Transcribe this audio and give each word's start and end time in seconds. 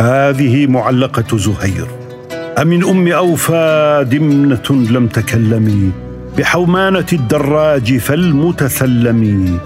هذه 0.00 0.66
معلقة 0.66 1.38
زهير. 1.38 1.86
أمن 2.62 2.84
أم 2.84 3.08
أوفى 3.08 4.06
دمنة 4.10 4.86
لم 4.90 5.06
تكلمي؟ 5.06 5.90
بحومانة 6.38 7.06
الدراج 7.12 7.96
فالمتثلم 7.96 9.58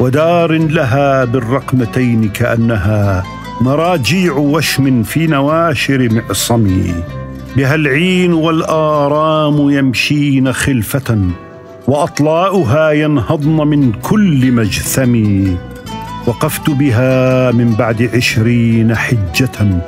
ودار 0.00 0.52
لها 0.52 1.24
بالرقمتين 1.24 2.28
كأنها 2.28 3.24
مراجيع 3.60 4.32
وشم 4.32 5.02
في 5.02 5.26
نواشر 5.26 6.08
معصم. 6.12 6.92
بها 7.56 7.74
العين 7.74 8.32
والآرام 8.32 9.70
يمشين 9.70 10.52
خلفة 10.52 11.18
وأطلاؤها 11.86 12.90
ينهضن 12.90 13.66
من 13.66 13.92
كل 13.92 14.52
مجثم. 14.52 15.14
وقفت 16.26 16.70
بها 16.70 17.52
من 17.52 17.74
بعد 17.74 18.10
عشرين 18.14 18.96
حجة 18.96 19.80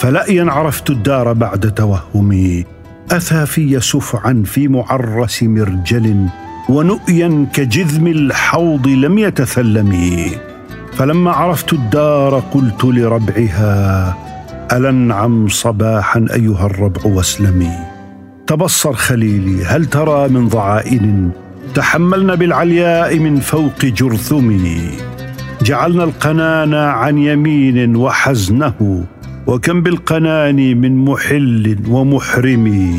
فلأيا 0.00 0.52
عرفت 0.52 0.90
الدار 0.90 1.32
بعد 1.32 1.74
توهمي. 1.74 2.64
أثى 3.10 3.46
في 3.46 3.80
سفعا 3.80 4.42
في 4.46 4.68
معرس 4.68 5.42
مرجل 5.42 6.26
ونؤيا 6.68 7.46
كجذم 7.54 8.06
الحوض 8.06 8.86
لم 8.86 9.18
يتثلمي 9.18 10.30
فلما 10.92 11.30
عرفت 11.30 11.72
الدار 11.72 12.42
قلت 12.54 12.84
لربعها 12.84 14.16
ألنعم 14.72 15.48
صباحا 15.48 16.26
أيها 16.34 16.66
الربع 16.66 17.00
واسلمي. 17.04 17.72
تبصر 18.46 18.92
خليلي 18.92 19.64
هل 19.64 19.86
ترى 19.86 20.28
من 20.28 20.48
ضعائن؟ 20.48 21.30
تحملنا 21.74 22.34
بالعلياء 22.34 23.18
من 23.18 23.40
فوق 23.40 23.84
جرثمي 23.84 24.90
جعلنا 25.62 26.04
القنان 26.04 26.74
عن 26.74 27.18
يمين 27.18 27.96
وحزنه 27.96 29.04
وكم 29.46 29.82
بالقنان 29.82 30.80
من 30.80 31.04
محل 31.04 31.76
ومحرم. 31.88 32.96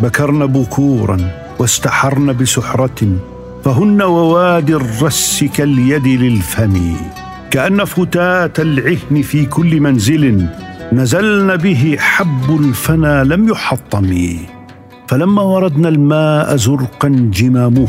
بكرن 0.00 0.46
بكورا 0.46 1.18
واستحرن 1.58 2.32
بسحرة 2.32 3.00
فهن 3.64 4.02
ووادي 4.02 4.74
الرس 4.74 5.44
كاليد 5.54 6.06
للفم. 6.06 6.96
كأن 7.50 7.84
فتاة 7.84 8.52
العهن 8.58 9.22
في 9.22 9.46
كل 9.46 9.80
منزل 9.80 10.46
نزلن 10.92 11.56
به 11.56 11.96
حب 11.98 12.60
الفنا 12.60 13.24
لم 13.24 13.48
يحطم. 13.48 14.36
فلما 15.08 15.42
وردنا 15.42 15.88
الماء 15.88 16.56
زرقا 16.56 17.08
جمامه 17.08 17.88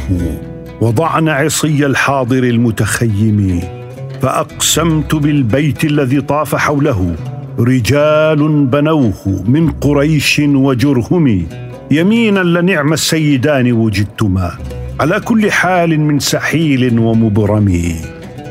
وضعن 0.81 1.29
عصي 1.29 1.85
الحاضر 1.85 2.43
المتخيم. 2.43 3.80
فأقسمت 4.21 5.15
بالبيت 5.15 5.85
الذي 5.85 6.21
طاف 6.21 6.55
حوله. 6.55 7.15
رجال 7.59 8.65
بنوه 8.65 9.43
من 9.47 9.71
قريش 9.71 10.41
وجرهم. 10.45 11.45
يمينا 11.91 12.39
لنعم 12.39 12.93
السيدان 12.93 13.71
وجدتما. 13.71 14.51
على 14.99 15.19
كل 15.19 15.51
حال 15.51 15.99
من 15.99 16.19
سحيل 16.19 16.99
ومبرم. 16.99 17.95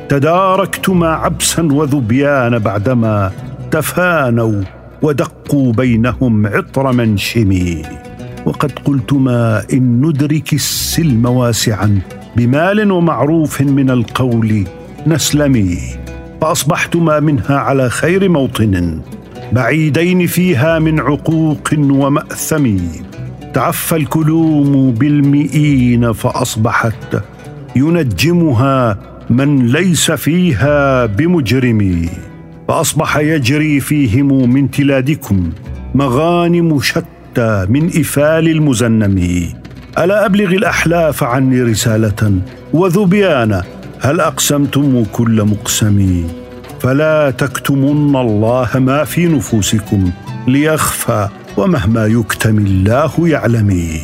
تداركتما 0.09 1.09
عبسا 1.09 1.63
وذبيان 1.63 2.59
بعدما 2.59 3.31
تفانوا 3.71 4.63
ودقوا 5.03 5.73
بينهم 5.73 6.47
عطر 6.47 6.93
منشم. 6.93 7.83
وقد 8.47 8.73
قلتما 8.85 9.63
إن 9.73 10.07
ندرك 10.07 10.53
السلم 10.53 11.27
واسعا 11.27 12.01
بمال 12.37 12.93
ومعروف 12.93 13.61
من 13.61 13.91
القول 13.91 14.65
نسلمي 15.07 15.79
فأصبحتما 16.41 17.21
منها 17.21 17.57
على 17.57 17.91
خير 17.91 18.29
موطن 18.29 19.01
بعيدين 19.53 20.27
فيها 20.27 20.79
من 20.79 21.01
عقوق 21.01 21.69
ومأثم. 21.79 22.77
تعفى 23.55 23.97
الكلوم 23.97 24.91
بالمئين 24.93 26.13
فأصبحت 26.13 27.23
ينجمها 27.77 28.99
من 29.31 29.67
ليس 29.67 30.11
فيها 30.11 31.07
بمجرم. 31.07 32.09
فأصبح 32.69 33.17
يجري 33.17 33.81
فيهم 33.81 34.53
من 34.53 34.71
تلادكم 34.71 35.51
مغانم 35.95 36.81
شتى 36.81 37.67
من 37.69 37.87
إفال 37.87 38.49
المزنم. 38.49 39.49
ألا 39.99 40.27
أبلغ 40.27 40.51
الأحلاف 40.51 41.25
عني 41.25 41.63
رسالة 41.63 42.41
وذبيان 42.73 43.63
هل 44.03 44.21
أقسمتم 44.21 45.05
كل 45.13 45.43
مقسم؟ 45.45 46.25
فلا 46.81 47.31
تكتمن 47.31 48.17
الله 48.17 48.69
ما 48.75 49.05
في 49.05 49.27
نفوسكم 49.27 50.11
ليخفى 50.49 51.29
ومهما 51.57 52.07
يكتم 52.07 52.59
الله 52.59 53.13
يعلمي 53.19 54.01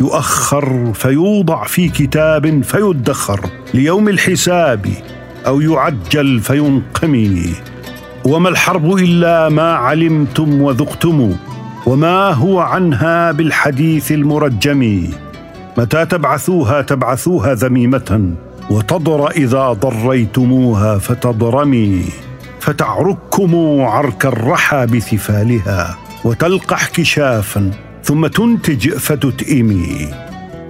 يؤخر 0.00 0.92
فيوضع 0.94 1.64
في 1.64 1.88
كتاب 1.88 2.62
فيدخر 2.64 3.40
ليوم 3.74 4.08
الحساب 4.08 4.86
أو 5.46 5.60
يعجل 5.60 6.40
فينقمي 6.40 7.44
وما 8.24 8.48
الحرب 8.48 8.96
إلا 8.96 9.48
ما 9.48 9.72
علمتم 9.74 10.62
وذقتم 10.62 11.36
وما 11.86 12.30
هو 12.30 12.60
عنها 12.60 13.32
بالحديث 13.32 14.12
المرجم. 14.12 15.08
متى 15.78 16.06
تبعثوها 16.06 16.82
تبعثوها 16.82 17.54
ذميمة. 17.54 18.34
وتضر 18.70 19.30
إذا 19.30 19.72
ضريتموها 19.72 20.98
فتضرمي 20.98 22.04
فتعرككم 22.60 23.80
عرك 23.80 24.26
الرحى 24.26 24.86
بثفالها 24.86 25.96
وتلقح 26.24 26.88
كشافا 26.88 27.70
ثم 28.02 28.26
تنتج 28.26 28.90
فتتئمي. 28.90 30.08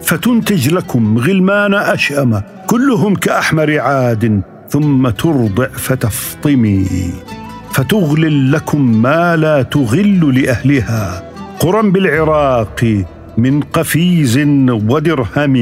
فتنتج 0.03 0.69
لكم 0.69 1.19
غلمان 1.19 1.75
أشأم 1.75 2.43
كلهم 2.67 3.15
كأحمر 3.15 3.81
عاد 3.81 4.43
ثم 4.69 5.09
ترضع 5.09 5.67
فتفطمي. 5.67 6.87
فتغلل 7.73 8.53
لكم 8.53 9.03
ما 9.03 9.37
لا 9.37 9.63
تغل 9.63 10.43
لأهلها 10.43 11.31
قرى 11.61 11.91
بالعراق 11.91 13.05
من 13.39 13.61
قفيز 13.61 14.39
ودرهم 14.69 15.57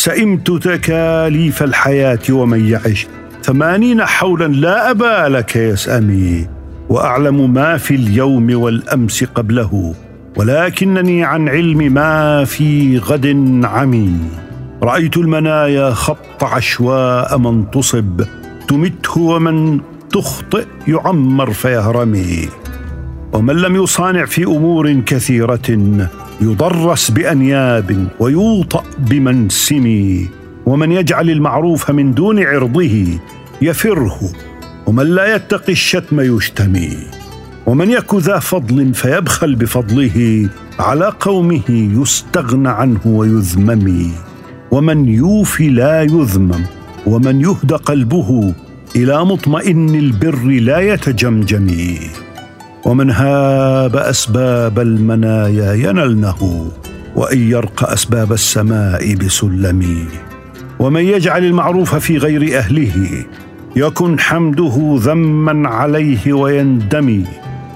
سئمت 0.00 0.50
تكاليف 0.50 1.62
الحياة 1.62 2.18
ومن 2.30 2.66
يعش 2.66 3.06
ثمانين 3.42 4.04
حولا 4.04 4.44
لا 4.44 4.90
أبا 4.90 5.28
لك 5.28 5.56
يسأمي 5.56 6.46
وأعلم 6.88 7.54
ما 7.54 7.76
في 7.76 7.94
اليوم 7.94 8.62
والأمس 8.62 9.24
قبله 9.24 9.94
ولكنني 10.36 11.24
عن 11.24 11.48
علم 11.48 11.78
ما 11.92 12.44
في 12.44 12.98
غد 12.98 13.26
عمي. 13.64 14.16
رأيت 14.82 15.16
المنايا 15.16 15.90
خط 15.90 16.44
عشواء 16.44 17.38
من 17.38 17.70
تصب 17.70 18.24
تمته 18.68 19.20
ومن 19.20 19.80
تخطئ 20.10 20.66
يعمر 20.88 21.52
فيهرمي. 21.52 22.48
ومن 23.32 23.56
لم 23.56 23.76
يصانع 23.76 24.24
في 24.24 24.44
أمور 24.44 25.00
كثيرة 25.00 26.08
يضرس 26.40 27.10
بأنياب 27.10 28.08
ويوطأ 28.20 28.84
بمنسم 28.98 29.86
ومن 30.66 30.92
يجعل 30.92 31.30
المعروف 31.30 31.90
من 31.90 32.14
دون 32.14 32.42
عرضه 32.42 33.06
يفره 33.62 34.18
ومن 34.86 35.06
لا 35.06 35.34
يتقي 35.34 35.72
الشتم 35.72 36.20
يشتمي 36.20 36.96
ومن 37.66 37.90
يك 37.90 38.14
ذا 38.14 38.38
فضل 38.38 38.94
فيبخل 38.94 39.54
بفضله 39.54 40.48
على 40.78 41.12
قومه 41.20 41.70
يستغنى 42.00 42.68
عنه 42.68 43.00
ويذمم 43.06 44.10
ومن 44.70 45.08
يوفي 45.08 45.68
لا 45.68 46.02
يذمم 46.02 46.64
ومن 47.06 47.40
يهدى 47.40 47.74
قلبه 47.74 48.54
إلى 48.96 49.24
مطمئن 49.24 49.94
البر 49.94 50.44
لا 50.44 50.78
يتجمجم 50.78 51.68
ومن 52.84 53.10
هاب 53.10 53.96
أسباب 53.96 54.78
المنايا 54.78 55.72
ينلنه 55.74 56.70
وإن 57.16 57.50
يرق 57.50 57.90
أسباب 57.90 58.32
السماء 58.32 59.14
بسلم. 59.14 60.06
ومن 60.78 61.00
يجعل 61.04 61.44
المعروف 61.44 61.94
في 61.94 62.18
غير 62.18 62.58
أهله 62.58 63.24
يكن 63.76 64.20
حمده 64.20 64.96
ذما 64.98 65.68
عليه 65.68 66.32
ويندمي. 66.32 67.24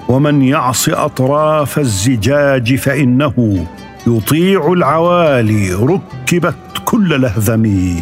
ومن 0.08 0.42
يعص 0.42 0.88
أطراف 0.88 1.78
الزجاج 1.78 2.74
فإنه 2.74 3.66
يطيع 4.06 4.72
العوالي 4.72 5.72
ركبت 5.74 6.54
كل 6.84 7.20
لهذم 7.20 7.96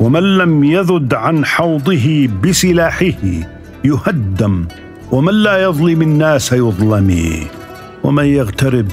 ومن 0.00 0.22
لم 0.22 0.64
يذد 0.64 1.14
عن 1.14 1.44
حوضه 1.44 2.28
بسلاحه 2.44 3.22
يهدم 3.84 4.66
ومن 5.12 5.34
لا 5.34 5.62
يظلم 5.62 6.02
الناس 6.02 6.52
يظلم 6.52 7.34
ومن 8.04 8.24
يغترب 8.24 8.86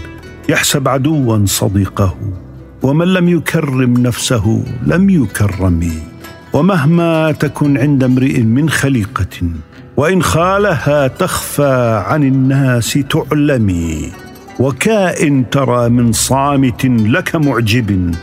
يحسب 0.50 0.88
عدوا 0.88 1.46
صديقه 1.46 2.18
ومن 2.84 3.08
لم 3.08 3.30
يكرم 3.30 3.94
نفسه 3.94 4.64
لم 4.88 5.10
يكرم 5.10 5.92
ومهما 6.54 7.32
تكن 7.32 7.78
عند 7.78 8.04
امرئ 8.04 8.42
من 8.42 8.70
خليقة 8.70 9.50
وإن 9.98 10.24
خالها 10.24 11.08
تخفى 11.08 12.04
عن 12.08 12.24
الناس 12.24 13.00
تعلمي 13.10 14.12
وكائن 14.60 15.50
ترى 15.50 15.90
من 15.90 16.12
صامت 16.12 16.86
لك 16.86 17.36
معجب 17.36 18.16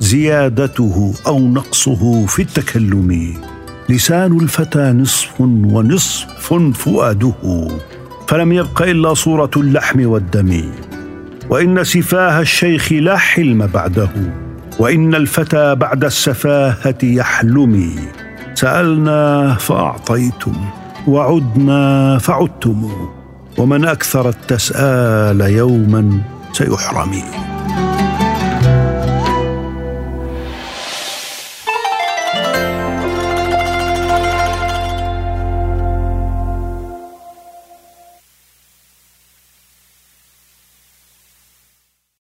زيادته 0.00 1.14
أو 1.26 1.48
نقصه 1.48 2.26
في 2.26 2.42
التكلم. 2.42 3.34
لسان 3.88 4.40
الفتى 4.40 4.92
نصف 4.92 5.40
ونصف 5.40 6.54
فؤاده 6.74 7.68
فلم 8.28 8.52
يبق 8.52 8.82
إلا 8.82 9.14
صورة 9.14 9.50
اللحم 9.56 10.06
والدم. 10.06 10.62
وإن 11.50 11.84
سفاه 11.84 12.40
الشيخ 12.40 12.92
لا 12.92 13.16
حلم 13.16 13.66
بعده 13.66 14.10
وإن 14.78 15.14
الفتى 15.14 15.74
بعد 15.74 16.04
السفاهة 16.04 16.98
يحلم. 17.02 17.90
سألنا 18.54 19.54
فأعطيتم 19.54 20.56
وعدنا 21.06 22.18
فعدتم. 22.18 22.92
ومن 23.58 23.84
أكثر 23.84 24.28
التسآل 24.28 25.40
يوما 25.40 26.20
سيحرم 26.52 27.22